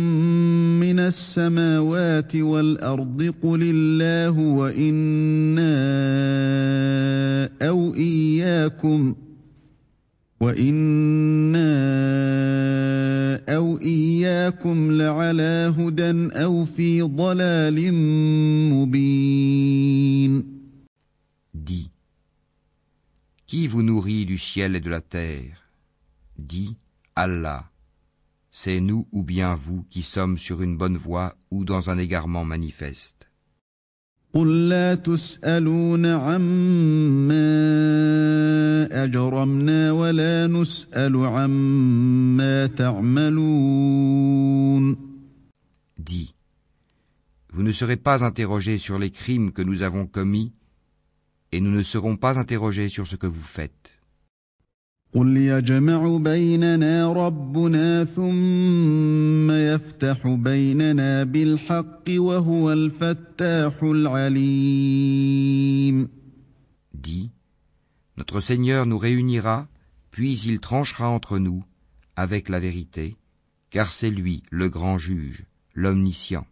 من 0.79 1.00
السماوات 1.00 2.35
والارض 2.35 3.33
قل 3.43 3.59
الله 3.62 4.39
وانا 4.39 5.73
او 7.62 7.93
اياكم 7.95 9.15
وإنا 10.39 11.73
أو 13.50 13.77
إياكم 13.77 14.91
لعلى 14.91 15.73
هدى 15.77 16.12
أو 16.43 16.65
في 16.65 17.01
ضلال 17.01 17.93
مبين 18.73 20.53
Dis, 21.53 21.91
qui 23.47 23.67
vous 23.67 23.83
nourrit 23.83 24.25
du 24.25 24.38
ciel 24.38 24.75
et 24.75 24.81
de 24.81 24.89
la 24.89 25.01
terre 25.01 25.63
Dis, 26.38 26.75
Allah. 27.15 27.69
C'est 28.51 28.79
nous 28.81 29.07
ou 29.12 29.23
bien 29.23 29.55
vous 29.55 29.83
qui 29.89 30.03
sommes 30.03 30.38
sur 30.38 30.62
une 30.62 30.77
bonne 30.77 30.97
voie 30.97 31.35
ou 31.51 31.63
dans 31.63 31.89
un 31.89 31.97
égarement 31.97 32.43
manifeste. 32.43 33.16
قل 34.33 34.69
لا 34.69 34.95
تسألون 34.95 36.05
عما 36.05 37.53
أجرمنا 39.03 39.91
ولا 39.91 40.47
نسأل 40.47 41.15
عما 41.15 42.67
تعملون 42.67 43.93
Dis, 46.00 46.33
vous 47.53 47.62
ne 47.63 47.71
serez 47.71 47.95
pas 47.95 48.23
interrogés 48.25 48.79
sur 48.79 48.97
les 48.97 49.12
crimes 49.12 49.51
que 49.51 49.62
nous 49.62 49.83
avons 49.83 50.07
commis, 50.07 50.51
et 51.51 51.62
nous 51.62 51.69
ne 51.69 51.83
serons 51.83 52.17
pas 52.17 52.39
interrogés 52.39 52.89
sur 52.89 53.07
ce 53.07 53.15
que 53.15 53.27
vous 53.27 53.39
faites. 53.41 53.96
قل 55.13 55.38
يجمع 55.38 56.17
بيننا 56.17 57.13
ربنا 57.13 58.03
ثم 58.05 59.51
يفتح 59.51 60.27
بيننا 60.27 61.23
بالحق 61.23 62.03
وهو 62.09 62.73
الفتاح 62.73 63.83
العليم 63.83 65.23
Dis, 66.93 67.29
notre 68.17 68.39
Seigneur 68.39 68.85
nous 68.88 68.97
réunira, 68.97 69.67
puis 70.09 70.39
il 70.39 70.59
tranchera 70.59 71.09
entre 71.09 71.38
nous 71.38 71.63
avec 72.15 72.50
la 72.50 72.59
vérité, 72.59 73.15
car 73.69 73.91
c'est 73.93 74.09
lui 74.09 74.41
le 74.50 74.69
grand 74.69 74.97
juge, 74.97 75.43
l'omniscient. 75.75 76.47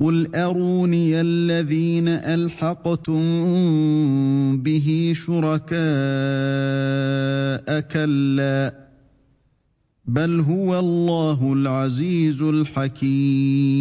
قل 0.00 0.34
أروني 0.34 1.20
الذين 1.20 2.08
ألحقتم 2.08 3.22
به 4.56 5.12
شركاء 5.16 5.80
كلا 7.80 8.88
بل 10.04 10.40
هو 10.40 10.78
الله 10.78 11.52
العزيز 11.52 12.42
الحكيم 12.42 13.72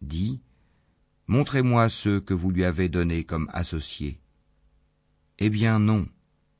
Dis, 0.00 0.40
montrez-moi 1.26 1.88
ceux 1.90 2.20
que 2.20 2.34
vous 2.34 2.50
lui 2.50 2.64
avez 2.64 2.88
donnés 2.88 3.24
comme 3.24 3.50
associés. 3.52 4.20
Eh 5.38 5.50
bien 5.50 5.78
non, 5.78 6.06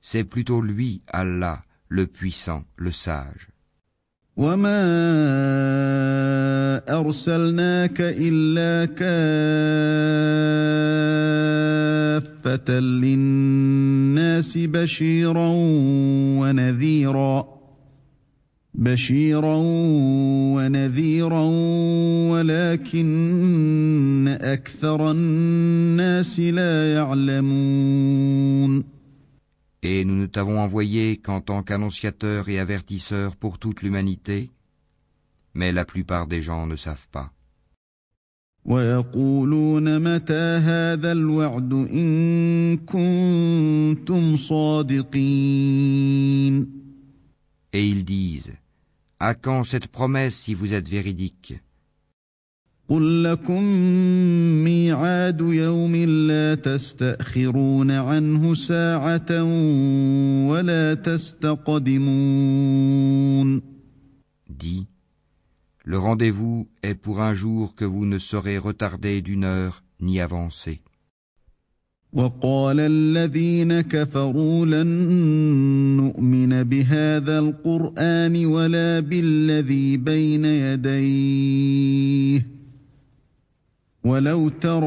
c'est 0.03 0.25
plutôt 0.25 0.61
lui, 0.61 1.03
Allah, 1.07 1.65
le 1.89 2.07
puissant, 2.07 2.65
le 2.77 2.93
sage. 2.93 3.49
وما 4.38 4.84
أرسلناك 6.90 7.98
إلا 8.02 8.86
كافة 8.86 9.20
للناس 12.80 14.58
بشيرا 14.58 15.48
ونذيرا 16.40 17.54
بشيرا 18.74 19.56
ونذيرا 20.56 21.44
ولكن 22.32 24.38
أكثر 24.42 25.12
الناس 25.12 26.40
لا 26.40 26.94
يعلمون 26.94 28.93
Et 29.86 30.06
nous 30.06 30.16
ne 30.16 30.28
t'avons 30.28 30.62
envoyé 30.62 31.18
qu'en 31.18 31.42
tant 31.42 31.62
qu'annonciateur 31.62 32.48
et 32.48 32.58
avertisseur 32.58 33.36
pour 33.36 33.60
toute 33.60 33.82
l'humanité, 33.82 34.50
mais 35.54 35.74
la 35.74 35.84
plupart 35.84 36.26
des 36.26 36.42
gens 36.42 36.66
ne 36.66 36.78
savent 36.78 37.10
pas. 37.12 37.34
Et 47.74 47.88
ils 47.90 48.06
disent, 48.06 48.54
à 49.20 49.34
quand 49.36 49.66
cette 49.66 49.88
promesse 49.88 50.36
si 50.36 50.54
vous 50.54 50.74
êtes 50.74 50.88
véridique? 50.88 51.56
قل 52.90 53.24
لكم 53.24 53.64
ميعاد 54.64 55.42
يوم 55.42 55.96
لا 56.28 56.56
تستأخرون 56.56 57.92
عنه 57.92 58.54
ساعة 58.54 59.44
ولا 60.48 60.94
تستقدمون 60.94 62.14
Dis, 64.50 64.86
le 65.84 65.98
rendez-vous 65.98 66.68
est 66.84 66.96
pour 66.96 67.22
un 67.22 67.34
jour 67.34 67.76
que 67.76 67.86
vous 67.86 68.06
ne 68.06 68.20
saurez 68.20 68.58
retarder 68.58 69.22
d'une 69.22 69.44
heure 69.46 69.84
ni 70.00 70.20
avancer. 70.20 70.82
وقال 72.14 72.80
الذين 72.80 73.82
كفروا 73.82 74.66
لن 74.66 74.88
نؤمن 75.98 76.64
بهذا 76.64 77.40
القرآن 77.40 78.46
ولا 78.46 79.00
بالذي 79.00 79.98
بين 79.98 80.46
يديه 80.46 81.73
ولو 84.06 84.50
ترى 84.50 84.84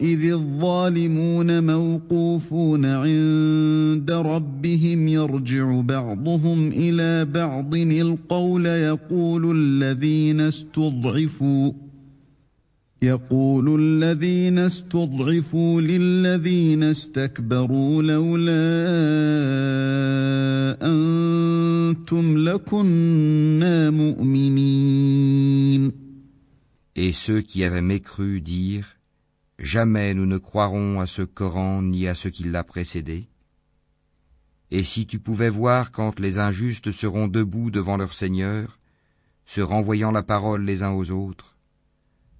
إذ 0.00 0.32
الظالمون 0.32 1.64
موقوفون 1.64 2.86
عند 2.86 4.10
ربهم 4.10 5.08
يرجع 5.08 5.80
بعضهم 5.80 6.68
إلى 6.68 7.24
بعض 7.24 7.74
القول 7.74 8.66
يقول 8.66 9.56
الذين 9.56 10.40
استضعفوا 10.40 11.72
يقول 13.02 13.80
الذين 13.80 14.58
استضعفوا 14.58 15.80
للذين 15.80 16.82
استكبروا 16.82 18.02
لولا 18.02 18.64
أنتم 20.82 22.38
لكنا 22.48 23.90
مؤمنين. 23.90 25.24
Et 26.96 27.12
ceux 27.12 27.42
qui 27.42 27.64
avaient 27.64 27.80
mécru 27.80 28.40
dirent, 28.40 28.96
Jamais 29.58 30.14
nous 30.14 30.26
ne 30.26 30.38
croirons 30.38 31.00
à 31.00 31.06
ce 31.06 31.22
Coran 31.22 31.82
ni 31.82 32.08
à 32.08 32.14
ce 32.14 32.28
qui 32.28 32.44
l'a 32.44 32.64
précédé. 32.64 33.28
Et 34.70 34.82
si 34.82 35.06
tu 35.06 35.20
pouvais 35.20 35.48
voir 35.48 35.92
quand 35.92 36.18
les 36.18 36.38
injustes 36.38 36.90
seront 36.90 37.28
debout 37.28 37.70
devant 37.70 37.96
leur 37.96 38.14
Seigneur, 38.14 38.78
se 39.46 39.60
renvoyant 39.60 40.10
la 40.10 40.22
parole 40.22 40.64
les 40.64 40.82
uns 40.82 40.92
aux 40.92 41.10
autres, 41.12 41.56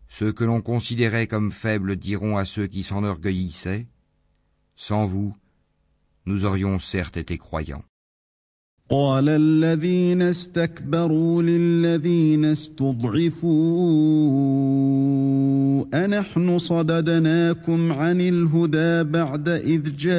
ceux 0.09 0.33
que 0.33 0.45
l'on 0.45 0.61
considérait 0.61 1.27
comme 1.27 1.53
faibles 1.53 1.97
diront 1.97 2.37
à 2.37 2.45
ceux 2.45 2.67
qui 2.67 2.83
s'enorgueillissaient, 2.83 3.87
Sans 4.77 5.07
vous, 5.07 5.37
nous 6.27 6.45
aurions 6.45 6.81
certes 6.81 7.17
été 7.17 7.39
croyants. 7.39 7.85
قال 8.91 9.29
الذين 9.29 10.23
استكبروا 10.23 11.43
للذين 11.43 12.45
استضعفوا 12.45 13.55
أنحن 15.95 16.59
صددناكم 16.59 17.93
عن 17.93 18.21
الهدى 18.21 19.03
بعد 19.11 19.49
إذ 19.49 19.97
جاءكم 19.97 20.19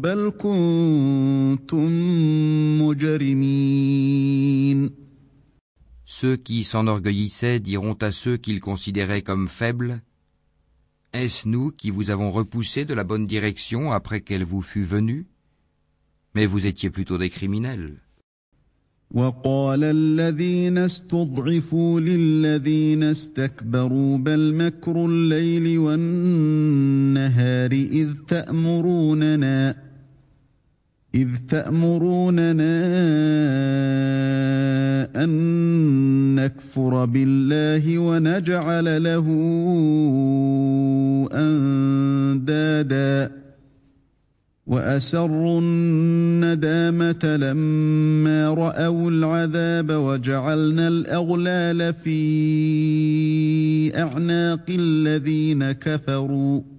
بل 0.00 0.32
كنتم 0.38 1.90
مجرمين. 2.80 4.16
Ceux 6.06 6.36
qui 6.36 6.64
s'enorgueillissaient 6.64 7.60
diront 7.60 7.98
à 8.00 8.10
ceux 8.10 8.38
qu'ils 8.38 8.60
considéraient 8.60 9.20
comme 9.20 9.48
faibles, 9.48 10.00
Est-ce 11.15 11.47
nous 11.47 11.71
qui 11.71 11.89
vous 11.91 12.09
avons 12.09 12.31
repoussé 12.31 12.85
de 12.85 12.93
la 12.93 13.03
bonne 13.03 13.27
direction 13.27 13.91
après 13.91 14.21
qu'elle 14.21 14.45
vous 14.45 14.61
fût 14.61 14.83
venue 14.83 15.27
Mais 16.35 16.45
vous 16.45 16.65
étiez 16.65 16.89
plutôt 16.89 17.17
des 17.17 17.29
criminels. 17.29 17.97
وقال 19.13 19.83
الذين 19.83 20.77
استضعفوا 20.77 21.99
للذين 21.99 23.03
استكبروا 23.03 24.17
بل 24.17 24.53
مكر 24.55 25.05
الليل 25.05 25.77
والنهار 25.79 27.71
إذ 27.71 28.13
تأمروننا 28.27 29.84
إذ 31.16 31.28
تأمروننا 31.48 32.76
أن 35.24 35.30
نكفر 36.34 37.04
بالله 37.04 37.98
ونجعل 37.98 39.02
له 39.02 39.26
أندادا. 41.34 43.32
وأسروا 44.66 45.60
الندامة 45.60 47.36
لما 47.36 48.50
رأوا 48.50 49.10
العذاب 49.10 49.90
وجعلنا 49.90 50.88
الأغلال 50.88 51.94
في 51.94 52.20
أعناق 54.02 54.64
الذين 54.68 55.72
كفروا. 55.72 56.75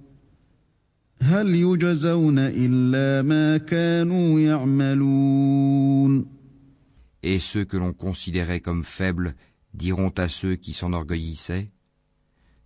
Et 7.22 7.40
ceux 7.40 7.64
que 7.64 7.76
l'on 7.76 7.92
considérait 7.92 8.60
comme 8.60 8.84
faibles 8.84 9.34
diront 9.74 10.12
à 10.16 10.28
ceux 10.28 10.56
qui 10.56 10.74
s'enorgueillissaient 10.74 11.70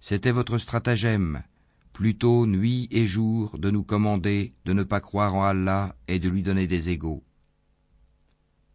C'était 0.01 0.33
votre 0.33 0.59
stratagème 0.59 1.43
plutôt 1.93 2.47
nuit 2.47 2.89
et 2.91 3.07
jour 3.07 3.59
de 3.59 3.71
nous 3.71 3.83
commander 3.83 4.55
de 4.65 4.73
ne 4.73 4.83
pas 4.83 5.01
croire 5.01 5.35
en 5.35 5.45
Allah 5.45 5.97
et 6.09 6.19
de 6.19 6.29
lui 6.29 6.43
donner 6.43 6.67
des 6.67 6.91
égaux. 6.91 7.23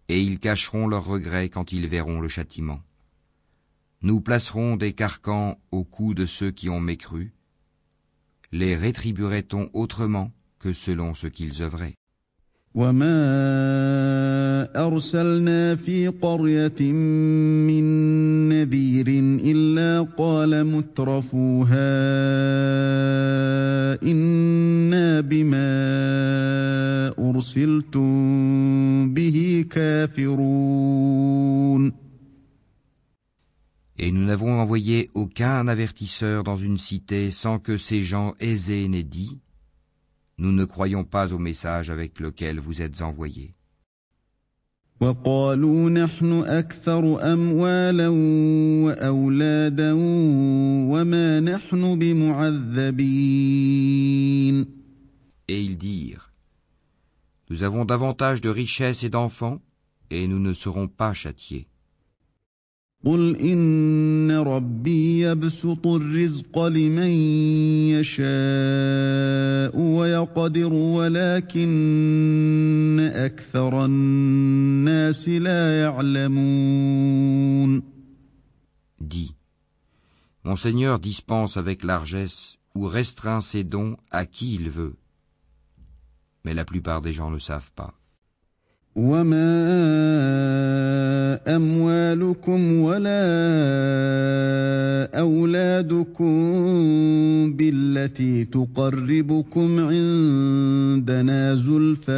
Et 0.07 0.21
ils 0.21 0.39
cacheront 0.39 0.87
leurs 0.87 1.05
regrets 1.05 1.49
quand 1.49 1.71
ils 1.71 1.87
verront 1.87 2.21
le 2.21 2.27
châtiment. 2.27 2.81
Nous 4.01 4.21
placerons 4.21 4.75
des 4.77 4.93
carcans 4.93 5.59
au 5.71 5.83
cou 5.83 6.13
de 6.13 6.25
ceux 6.25 6.51
qui 6.51 6.69
ont 6.69 6.79
mécru 6.79 7.33
Les 8.56 8.76
rétribuerait-on 8.76 9.70
autrement 9.72 10.30
que 10.58 10.72
selon 10.72 11.14
ce 11.14 11.26
qu'ils 11.26 11.62
œuvraient 11.62 11.94
وما 12.74 13.18
ارسلنا 14.86 15.76
في 15.76 16.08
قريه 16.08 16.92
من 17.68 17.84
نذير 18.48 19.06
الا 19.44 20.06
قال 20.16 20.64
مترفوها 20.66 21.92
انا 24.02 25.20
بما 25.20 25.72
ارسلتم 27.18 29.14
به 29.14 29.64
كافرون 29.70 30.55
Et 33.99 34.11
nous 34.11 34.23
n'avons 34.23 34.61
envoyé 34.61 35.09
aucun 35.15 35.67
avertisseur 35.67 36.43
dans 36.43 36.57
une 36.57 36.77
cité 36.77 37.31
sans 37.31 37.57
que 37.57 37.77
ces 37.77 38.03
gens 38.03 38.35
aisés 38.39 38.87
n'aient 38.87 39.03
dit 39.03 39.39
Nous 40.37 40.51
ne 40.51 40.65
croyons 40.65 41.03
pas 41.03 41.33
au 41.33 41.39
message 41.39 41.89
avec 41.89 42.19
lequel 42.19 42.59
vous 42.59 42.81
êtes 42.83 43.01
envoyés. 43.01 43.55
Et 55.47 55.61
ils 55.61 55.77
dirent 55.77 56.31
Nous 57.49 57.63
avons 57.63 57.85
davantage 57.85 58.41
de 58.41 58.49
richesses 58.49 59.03
et 59.03 59.09
d'enfants, 59.09 59.61
et 60.09 60.27
nous 60.27 60.39
ne 60.39 60.53
serons 60.53 60.87
pas 60.87 61.13
châtiés. 61.13 61.67
قل 63.04 63.36
إن 63.36 64.30
ربي 64.30 65.20
يبسط 65.20 65.86
الرزق 65.86 66.66
لمن 66.66 67.10
يشاء 67.98 69.80
ويقدر 69.80 70.72
ولكن 70.72 71.70
أكثر 73.14 73.84
الناس 73.84 75.28
لا 75.28 75.80
يعلمون 75.80 77.02
Dis, 79.00 79.34
Mon 80.44 80.54
Seigneur 80.54 81.00
dispense 81.00 81.56
avec 81.56 81.82
largesse 81.82 82.58
ou 82.76 82.86
restreint 82.86 83.40
ses 83.40 83.64
dons 83.64 83.96
à 84.12 84.26
qui 84.26 84.54
il 84.54 84.70
veut. 84.70 84.94
Mais 86.44 86.54
la 86.54 86.64
plupart 86.64 87.02
des 87.02 87.12
gens 87.12 87.30
ne 87.30 87.40
savent 87.40 87.72
pas. 87.74 87.94
وما 88.97 89.57
اموالكم 91.47 92.73
ولا 92.73 93.23
اولادكم 95.19 96.33
بالتي 97.53 98.45
تقربكم 98.45 99.79
عندنا 99.79 101.55
زلفى 101.55 102.11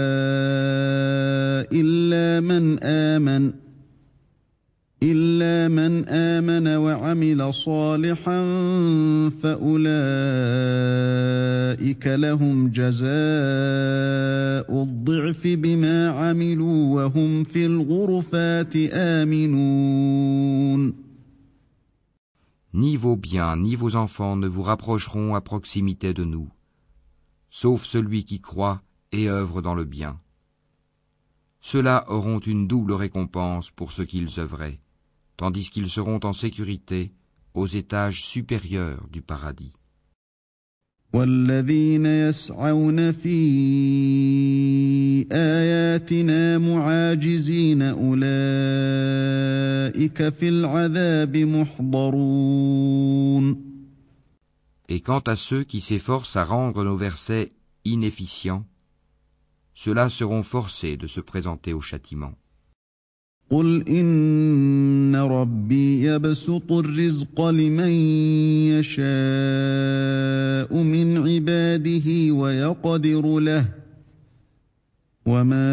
الا 1.74 2.39
من 2.39 2.84
امن 2.84 3.52
الا 5.05 5.68
من 5.68 6.09
امن 6.09 6.77
وعمل 6.77 7.55
صالحا 7.55 8.40
فاولئك 9.42 9.85
لهم 12.07 12.68
جزاء 12.68 13.12
الضعف 14.83 15.46
بما 15.46 16.11
عملوا 16.11 16.94
وهم 16.94 17.44
في 17.44 17.66
الغرفات 17.66 18.77
امنون 18.92 21.05
Ni 22.83 22.96
vos 22.96 23.14
biens 23.14 23.55
ni 23.55 23.77
vos 23.77 23.94
enfants 23.94 24.35
ne 24.35 24.48
vous 24.48 24.62
rapprocheront 24.62 25.37
à 25.37 25.40
proximité 25.40 26.12
de 26.12 26.24
nous, 26.24 26.48
sauf 27.48 27.85
celui 27.85 28.24
qui 28.24 28.40
croit 28.40 28.83
et 29.12 29.31
œuvre 29.31 29.62
dans 29.62 29.77
le 29.77 29.85
bien. 29.85 30.18
Ceux-là 31.61 32.05
auront 32.09 32.40
une 32.40 32.66
double 32.66 32.94
récompense 32.94 33.70
pour 33.70 33.92
ce 33.92 34.03
qu'ils 34.03 34.40
œuvraient 34.40 34.81
tandis 35.39 35.69
qu'ils 35.69 35.89
seront 35.89 36.19
en 36.25 36.34
sécurité 36.34 37.13
aux 37.54 37.65
étages 37.65 38.25
supérieurs 38.25 39.08
du 39.10 39.21
paradis. 39.21 39.71
Et 41.13 41.25
quant 54.99 55.19
à 55.19 55.36
ceux 55.38 55.63
qui 55.63 55.80
s'efforcent 55.80 56.36
à 56.36 56.43
rendre 56.43 56.84
nos 56.84 56.97
versets 56.97 57.54
inefficients, 57.86 58.65
ceux-là 59.73 60.10
seront 60.10 60.43
forcés 60.43 60.97
de 60.97 61.08
se 61.08 61.21
présenter 61.21 61.71
au 61.71 61.80
châtiment. 61.80 62.34
قل 63.49 63.83
إن 63.89 65.15
ربي 65.15 66.05
يبسط 66.05 66.71
الرزق 66.71 67.41
لمن 67.49 67.89
يشاء 68.77 69.09
من 70.83 71.17
عباده 71.17 72.33
ويقدر 72.33 73.39
له 73.39 73.65
وما 75.25 75.69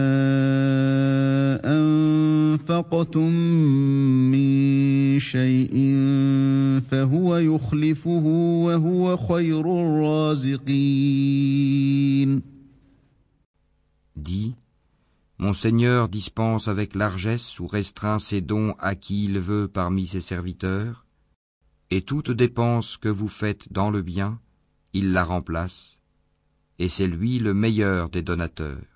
أنفقتم 1.65 3.31
من 4.33 5.21
شيء 5.21 5.97
فهو 6.91 7.37
يخلفه 7.37 8.27
وهو 8.65 9.17
خير 9.17 9.61
الرازقين. 9.61 10.97
Mon 15.39 15.53
Seigneur 15.53 16.09
dispense 16.09 16.67
avec 16.67 16.95
largesse 16.95 17.61
ou 17.61 17.67
restreint 17.67 18.19
ses 18.19 18.41
dons 18.41 18.75
à 18.79 18.95
qui 18.95 19.27
il 19.27 19.39
veut 19.39 19.69
parmi 19.69 20.07
ses 20.07 20.23
serviteurs, 20.23 21.05
et 21.91 22.03
toute 22.03 22.31
dépense 22.31 22.97
que 22.97 23.11
vous 23.11 23.29
faites 23.29 23.71
dans 23.73 23.91
le 23.91 24.01
bien, 24.01 24.41
il 24.95 25.13
la 25.13 25.25
remplace, 25.25 25.99
et 26.79 26.89
c'est 26.89 27.07
lui 27.07 27.39
le 27.39 27.53
meilleur 27.53 28.09
des 28.09 28.23
donateurs. 28.23 28.96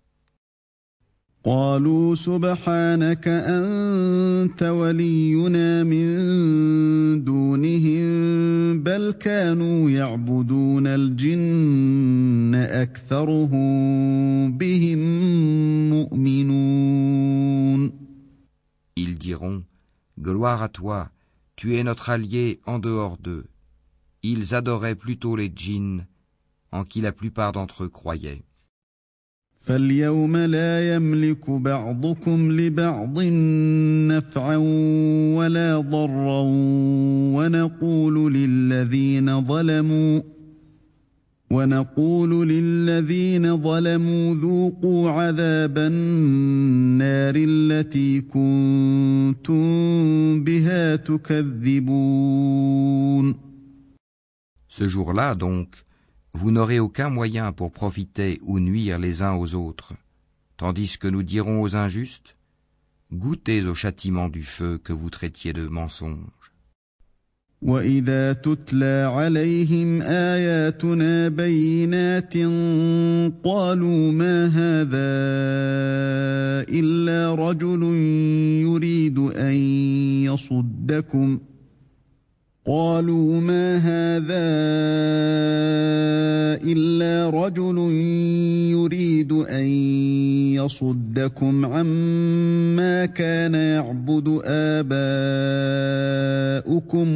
قالوا 1.46 2.14
سبحانك 2.14 3.28
أنت 3.28 4.62
ولينا 4.62 5.84
من 5.84 7.24
دونهم 7.24 8.06
بل 8.82 9.10
كانوا 9.10 9.90
يعبدون 9.90 10.86
الجن 10.86 12.54
أكثرهم 12.54 14.58
بهم 14.58 14.98
مؤمنون 15.90 17.92
Ils 18.96 19.16
diront, 19.16 19.62
Gloire 20.18 20.62
à 20.62 20.68
toi, 20.68 21.10
tu 21.54 21.76
es 21.76 21.84
notre 21.84 22.10
allié 22.10 22.58
en 22.66 22.80
dehors 22.80 23.18
d'eux. 23.18 23.44
Ils 24.24 24.54
adoraient 24.54 24.96
plutôt 24.96 25.36
les 25.36 25.52
djinns, 25.54 26.06
en 26.72 26.82
qui 26.82 27.02
la 27.02 27.12
plupart 27.12 27.52
d'entre 27.52 27.84
eux 27.84 27.88
croyaient. 27.88 28.42
فاليوم 29.61 30.37
لا 30.37 30.95
يملك 30.95 31.49
بعضكم 31.49 32.51
لبعض 32.51 33.19
نفعا 34.09 34.57
ولا 35.37 35.79
ضرا 35.79 36.41
ونقول 37.35 38.33
للذين 38.33 39.41
ظلموا 39.45 40.21
ونقول 41.51 42.47
للذين 42.49 43.57
ظلموا 43.57 44.35
ذوقوا 44.35 45.09
عذاب 45.09 45.77
النار 45.77 47.33
التي 47.37 48.21
كنتم 48.21 49.63
بها 50.43 50.95
تكذبون. 50.95 52.31
Ce 54.67 54.87
jour-là 54.87 55.35
donc, 55.35 55.67
vous 56.32 56.50
n'aurez 56.50 56.80
aucun 56.80 57.08
moyen 57.08 57.52
pour 57.52 57.72
profiter 57.72 58.40
ou 58.42 58.60
nuire 58.60 58.98
les 58.98 59.22
uns 59.22 59.34
aux 59.34 59.54
autres, 59.54 59.94
tandis 60.56 60.98
que 60.98 61.08
nous 61.08 61.22
dirons 61.22 61.62
aux 61.62 61.76
injustes, 61.76 62.36
goûtez 63.12 63.64
au 63.64 63.74
châtiment 63.74 64.28
du 64.28 64.42
feu 64.42 64.78
que 64.78 64.92
vous 64.92 65.10
traitiez 65.10 65.52
de 65.52 65.66
mensonge. 65.66 66.30
واذا 67.62 68.32
تتلى 68.32 69.10
عليهم 69.14 70.02
اياتنا 70.02 71.28
بينات 71.28 72.34
قالوا 73.44 74.12
ما 74.12 74.46
هذا 74.46 75.08
الا 76.68 77.34
رجل 77.34 77.82
يريد 78.62 79.18
ان 79.18 79.54
يصدكم 80.24 81.38
قالوا 82.71 83.41
ما 83.41 83.77
هذا 83.77 84.47
إلا 86.63 87.29
رجل 87.29 87.77
يريد 88.71 89.31
أن 89.31 89.65
يصدكم 90.55 91.65
عما 91.65 93.05
كان 93.05 93.55
يعبد 93.55 94.41
آباؤكم 94.45 94.91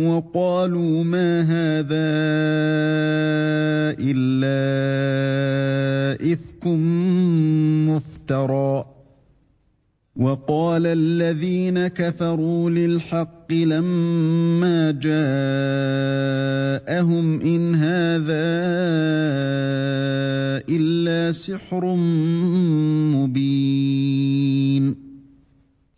وقالوا 0.03 1.03
ما 1.03 1.41
هذا 1.41 2.05
إلا 3.99 4.55
إفك 6.33 6.67
مفترى. 7.87 8.94
وقال 10.16 10.86
الذين 10.86 11.88
كفروا 11.88 12.70
للحق 12.70 13.52
لما 13.52 14.90
جاءهم 14.90 15.20
ان 17.40 17.74
هذا 17.74 18.50
الا 20.68 21.32
سحر 21.32 21.94
مبين 23.14 24.96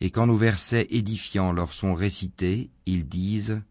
Et 0.05 0.11
quand 0.11 0.27
nos 0.27 0.37
versets 0.37 0.89
édifiants 0.91 1.53
leur 1.53 1.73
sont 1.73 1.95
récités, 1.95 2.71
ils 2.87 3.09
disent 3.09 3.63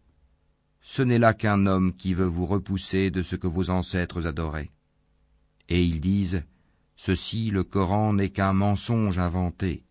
Ce 0.80 1.02
n'est 1.02 1.18
là 1.18 1.34
qu'un 1.34 1.66
homme 1.66 1.92
qui 1.94 2.14
veut 2.14 2.24
vous 2.24 2.46
repousser 2.46 3.10
de 3.10 3.20
ce 3.22 3.36
que 3.36 3.46
vos 3.46 3.68
ancêtres 3.68 4.26
adoraient. 4.26 4.70
Et 5.68 5.84
ils 5.84 6.00
disent 6.00 6.42
Ceci, 6.96 7.50
le 7.50 7.64
Coran 7.64 8.14
n'est 8.14 8.30
qu'un 8.30 8.54
mensonge 8.54 9.18
inventé. 9.18 9.84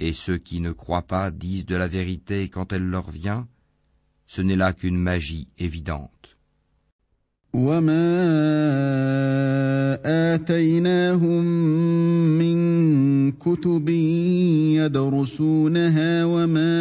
Et 0.00 0.12
ceux 0.12 0.38
qui 0.38 0.60
ne 0.60 0.72
croient 0.72 1.06
pas 1.06 1.30
disent 1.30 1.66
de 1.66 1.76
la 1.76 1.88
vérité 1.88 2.48
quand 2.48 2.72
elle 2.72 2.84
leur 2.84 3.10
vient, 3.10 3.48
ce 4.26 4.42
n'est 4.42 4.56
là 4.56 4.72
qu'une 4.72 4.98
magie 4.98 5.48
évidente. 5.58 6.36
وما 7.54 8.18
آتيناهم 10.34 11.44
من 12.38 12.58
كتب 13.32 13.88
يدرسونها 14.78 16.24
وما 16.24 16.74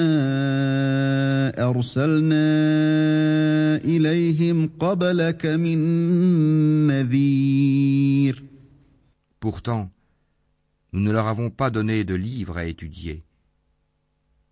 أرسلنا 1.69 2.47
إليهم 3.85 4.69
قبلك 4.79 5.45
من 5.45 5.77
نذير 6.87 8.43
Pourtant, 9.39 9.89
nous 10.93 11.01
ne 11.01 11.11
leur 11.11 11.27
avons 11.27 11.49
pas 11.49 11.69
donné 11.69 12.03
de 12.03 12.15
livres 12.15 12.57
à 12.57 12.65
étudier, 12.65 13.23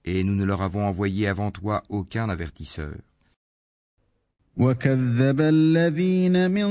et 0.04 0.24
nous 0.24 0.36
ne 0.36 0.46
leur 0.46 0.62
avons 0.62 0.86
envoyé 0.86 1.28
avant 1.28 1.52
toi 1.52 1.84
aucun 1.89 2.30
avertisseur. 2.30 2.96
وكذب 4.58 5.41
الذين 5.41 6.52
من 6.52 6.70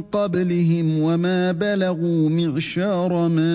قبلهم 0.00 0.98
وما 0.98 1.52
بلغوا 1.52 2.30
معشار 2.30 3.28
ما 3.28 3.54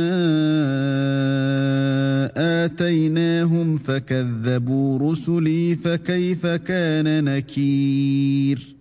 آتيناهم 2.66 3.78
فكذبوا 3.78 5.12
رسلي 5.12 5.76
فكيف 5.76 6.46
كان 6.48 7.24
نكير 7.24 8.76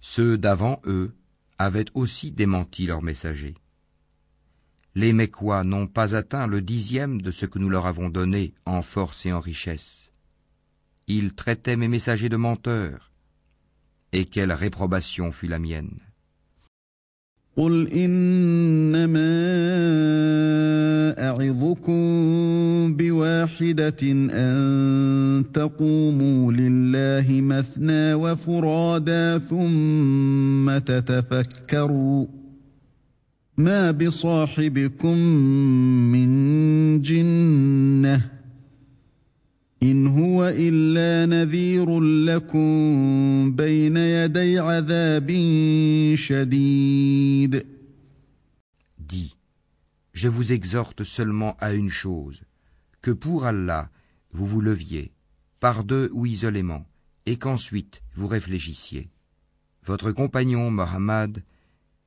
Ceux 0.00 0.38
d'avant 0.38 0.80
eux 0.86 1.10
avaient 1.58 1.90
aussi 1.94 2.30
démenti 2.30 2.86
leurs 2.86 3.02
messagers. 3.02 3.54
Les 4.94 5.12
Mécois 5.12 5.62
n'ont 5.64 5.86
pas 5.86 6.14
atteint 6.16 6.46
le 6.46 6.60
dixième 6.60 7.22
de 7.22 7.30
ce 7.30 7.46
que 7.46 7.58
nous 7.58 7.68
leur 7.68 7.86
avons 7.86 8.08
donné 8.08 8.54
en 8.66 8.82
force 8.82 9.24
et 9.24 9.32
en 9.32 9.40
richesse. 9.40 10.12
Ils 11.06 11.32
traitaient 11.34 11.76
mes 11.76 11.88
messagers 11.88 12.28
de 12.28 12.36
menteurs. 12.36 13.12
Et 14.12 14.24
quelle 14.24 14.52
réprobation 14.52 15.30
fut 15.30 15.48
la 15.48 15.58
mienne. 15.58 15.98
قل 17.56 17.88
إنما 17.88 19.30
أعظكم 21.18 22.00
بواحدة 22.96 24.02
أن 24.30 25.44
تقوموا 25.54 26.52
لله 26.52 27.40
مثنى 27.40 28.14
وفرادا 28.14 29.38
ثم 29.38 30.78
تتفكروا 30.78 32.26
ما 33.56 33.90
بصاحبكم 33.90 35.16
من 36.12 37.02
جنة 37.02 38.30
إن 39.82 40.06
هو 40.06 40.48
إلا 40.56 41.26
نذير 41.26 42.00
لكم 42.00 43.52
بين 43.56 43.96
يدي 43.96 44.58
عذاب 44.58 45.28
شديد 46.14 47.66
Dis, 48.98 49.36
je 50.12 50.28
vous 50.28 50.52
exhorte 50.52 51.02
seulement 51.04 51.56
à 51.60 51.72
une 51.72 51.90
chose, 51.90 52.42
que 53.02 53.10
pour 53.10 53.44
Allah 53.44 53.90
vous 54.32 54.46
vous 54.46 54.60
leviez, 54.60 55.12
par 55.58 55.84
deux 55.84 56.08
ou 56.12 56.26
isolément, 56.26 56.86
et 57.26 57.36
qu'ensuite 57.36 58.02
vous 58.14 58.28
réfléchissiez. 58.28 59.10
Votre 59.84 60.12
compagnon 60.12 60.70
Mohammed 60.70 61.42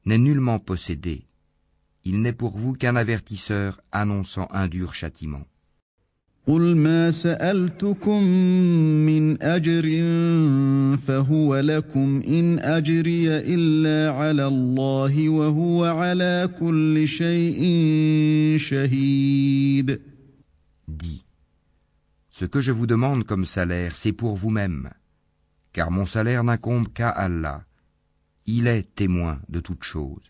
n'est 0.05 0.17
nullement 0.17 0.59
possédé. 0.59 1.25
Il 2.03 2.21
n'est 2.21 2.33
pour 2.33 2.57
vous 2.57 2.73
qu'un 2.73 2.95
avertisseur 2.95 3.79
annonçant 3.91 4.47
un 4.51 4.67
dur 4.67 4.93
châtiment. 4.93 5.45
قل 6.47 6.75
ما 6.75 7.11
سألتكم 7.11 8.23
من 9.05 9.43
أجر 9.43 9.85
فهو 10.97 11.59
لكم 11.59 12.21
إن 12.27 12.59
أجري 12.59 13.27
إلا 13.37 14.11
على 14.11 14.47
الله 14.47 15.29
وهو 15.29 15.85
على 15.85 16.49
كل 16.59 17.07
شيء 17.07 17.61
شهيد 18.57 20.01
Dis, 20.87 21.23
ce 22.29 22.43
que 22.45 22.59
je 22.59 22.71
vous 22.71 22.87
demande 22.87 23.23
comme 23.23 23.45
salaire, 23.45 23.95
c'est 23.95 24.11
pour 24.11 24.35
vous-même, 24.35 24.89
car 25.71 25.91
mon 25.91 26.05
salaire 26.05 26.43
n'incombe 26.43 26.89
qu'à 26.89 27.09
Allah. 27.09 27.63
Il 28.45 28.67
est 28.67 28.93
témoin 28.95 29.39
de 29.47 29.61
toutes 29.61 29.85
choses. 29.85 30.29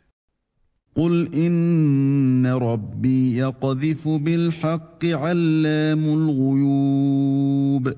قل 0.98 1.34
إن 1.34 2.46
ربي 2.46 3.36
يقذف 3.38 4.08
بالحق 4.08 5.06
علام 5.06 6.06
الغيوب 6.06 7.94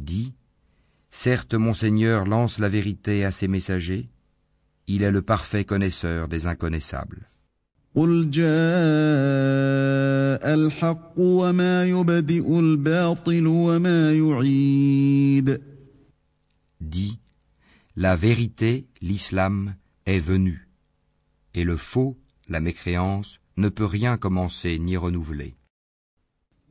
Dis, 0.00 0.32
certes 1.10 1.54
mon 1.54 1.72
Seigneur 1.72 2.26
lance 2.26 2.58
la 2.58 2.68
vérité 2.68 3.24
à 3.24 3.30
ses 3.30 3.48
messagers, 3.48 4.08
il 4.86 5.02
est 5.02 5.12
le 5.12 5.22
parfait 5.22 5.64
connaisseur 5.64 6.28
des 6.28 6.46
inconnaissables. 6.46 7.26
قل 7.94 8.30
جاء 8.30 8.44
الحق 10.54 11.18
وما 11.18 11.84
يبدئ 11.84 12.58
الباطل 12.60 13.46
وما 13.46 14.12
يعيد 14.12 15.60
Dis, 16.80 17.18
la 17.96 18.16
vérité, 18.16 18.86
l'islam, 19.00 19.74
est 20.06 20.18
venu, 20.18 20.67
et 21.54 21.64
le 21.64 21.76
faux, 21.76 22.16
la 22.48 22.60
mécréance, 22.60 23.40
ne 23.56 23.68
peut 23.68 23.84
rien 23.84 24.16
commencer 24.16 24.78
ni 24.78 24.96
renouveler. 24.96 25.54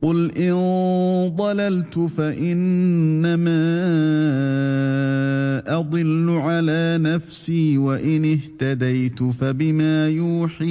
قل 0.02 0.32
إن 0.36 1.34
ضللت 1.36 1.98
فإنما 1.98 3.60
أضل 5.66 6.30
على 6.30 6.98
نفسي 7.00 7.78
وإن 7.78 8.24
اهتديت 8.24 9.22
فبما 9.22 10.08
يوحي 10.08 10.64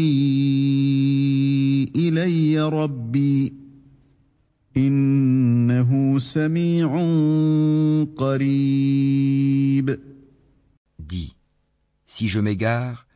إلي 1.95 2.69
ربي 2.69 3.53
إنه 4.77 6.19
سميع 6.19 6.89
قريب 8.17 9.99
Dis, 10.99 11.36
si 12.05 12.27
je 12.27 12.39
m'égare, 12.39 13.06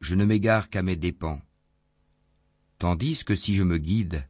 je 0.00 0.14
ne 0.14 0.24
m'égare 0.24 0.70
qu'à 0.70 0.82
mes 0.82 0.96
dépens. 0.96 1.40
Tandis 2.78 3.24
que 3.24 3.34
si 3.34 3.54
je 3.54 3.62
me 3.62 3.78
guide, 3.78 4.26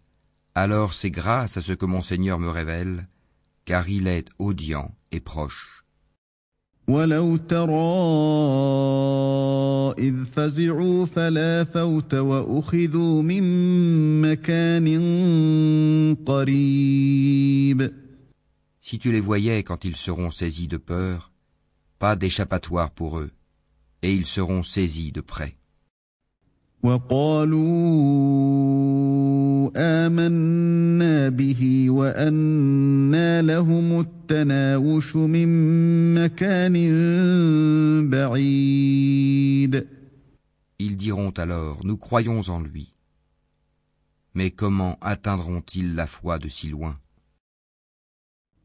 alors 0.54 0.92
c'est 0.92 1.10
grâce 1.10 1.56
à 1.56 1.60
ce 1.62 1.72
que 1.72 1.86
mon 1.86 2.02
Seigneur 2.02 2.38
me 2.38 2.48
révèle, 2.48 3.08
car 3.64 3.88
il 3.88 4.06
est 4.06 4.28
audient 4.38 4.94
et 5.10 5.20
proche. 5.20 5.84
ولو 6.88 7.36
ترى 7.36 7.74
إذ 9.98 10.24
فزعوا 10.24 11.06
فلا 11.06 11.64
فوت 11.64 12.14
وأخذوا 12.14 13.22
من 13.22 13.42
مكان 14.20 14.86
قريب 16.26 17.94
Si 18.80 18.98
tu 18.98 19.10
les 19.10 19.20
voyais 19.20 19.62
quand 19.62 19.86
ils 19.86 19.96
seront 19.96 20.30
saisis 20.30 20.68
de 20.68 20.76
peur, 20.76 21.32
pas 21.98 22.16
d'échappatoire 22.16 22.90
pour 22.90 23.18
eux, 23.18 23.30
et 24.02 24.12
ils 24.12 24.26
seront 24.26 24.62
saisis 24.62 25.10
de 25.10 25.22
près. 25.22 25.56
وقالوا 26.84 27.60
آمنا 29.76 31.28
به 31.28 31.86
وأنى 31.90 33.42
لهم 33.42 34.00
التناوش 34.00 35.16
من 35.16 35.48
مكان 36.14 36.74
بعيد 38.10 39.86
Ils 40.80 40.96
diront 40.96 41.30
alors, 41.38 41.78
nous 41.84 41.96
croyons 41.96 42.42
en 42.50 42.60
lui. 42.60 42.92
Mais 44.34 44.50
comment 44.50 44.98
atteindront-ils 45.00 45.94
la 45.94 46.06
foi 46.06 46.38
de 46.38 46.48
si 46.48 46.68
loin 46.68 46.98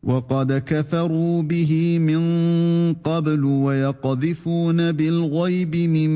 وقد 0.03 0.53
كفروا 0.53 1.41
به 1.41 1.99
من 1.99 2.23
قبل 2.93 3.43
ويقذفون 3.43 4.91
بالغيب 4.91 5.75
من 5.75 6.09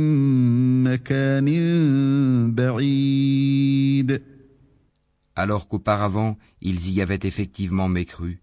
مكان 0.84 1.48
بعيد 2.56 4.22
Alors 5.36 5.68
qu'auparavant 5.68 6.38
ils 6.62 6.92
y 6.92 7.02
avaient 7.02 7.24
effectivement 7.24 7.89
mécru, 7.89 8.39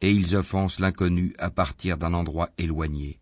et 0.00 0.10
ils 0.10 0.34
offensent 0.36 0.80
l'inconnu 0.80 1.32
à 1.38 1.50
partir 1.50 1.96
d'un 1.98 2.14
endroit 2.14 2.50
éloigné. 2.58 3.20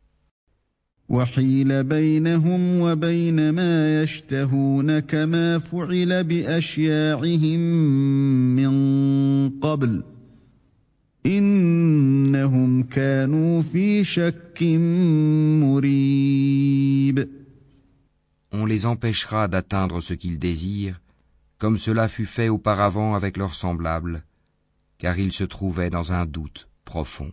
وحيل 1.09 1.85
بينهم 1.85 2.81
وبين 2.81 3.51
ما 3.51 4.03
يشتهون 4.03 4.99
كما 4.99 5.59
فعل 5.59 6.25
بأشياعهم 6.25 7.61
من 8.57 9.51
قبل 9.61 10.03
إنهم 11.27 12.83
كانوا 12.83 13.63
في 13.63 14.05
شك 14.05 14.63
مريب 15.63 17.29
On 18.51 18.65
les 18.65 18.87
empêchera 18.87 19.47
d'atteindre 19.47 20.01
ce 20.01 20.15
qu'ils 20.15 20.39
désirent, 20.39 21.01
comme 21.59 21.77
cela 21.77 22.09
fut 22.09 22.25
fait 22.27 22.49
auparavant 22.49 23.15
avec 23.15 23.37
leurs 23.37 23.55
semblables, 23.55 24.25
car 24.97 25.19
ils 25.19 25.33
se 25.33 25.45
trouvaient 25.45 25.91
dans 25.91 26.13
un 26.13 26.25
doute 26.25 26.69
profond. 26.87 27.31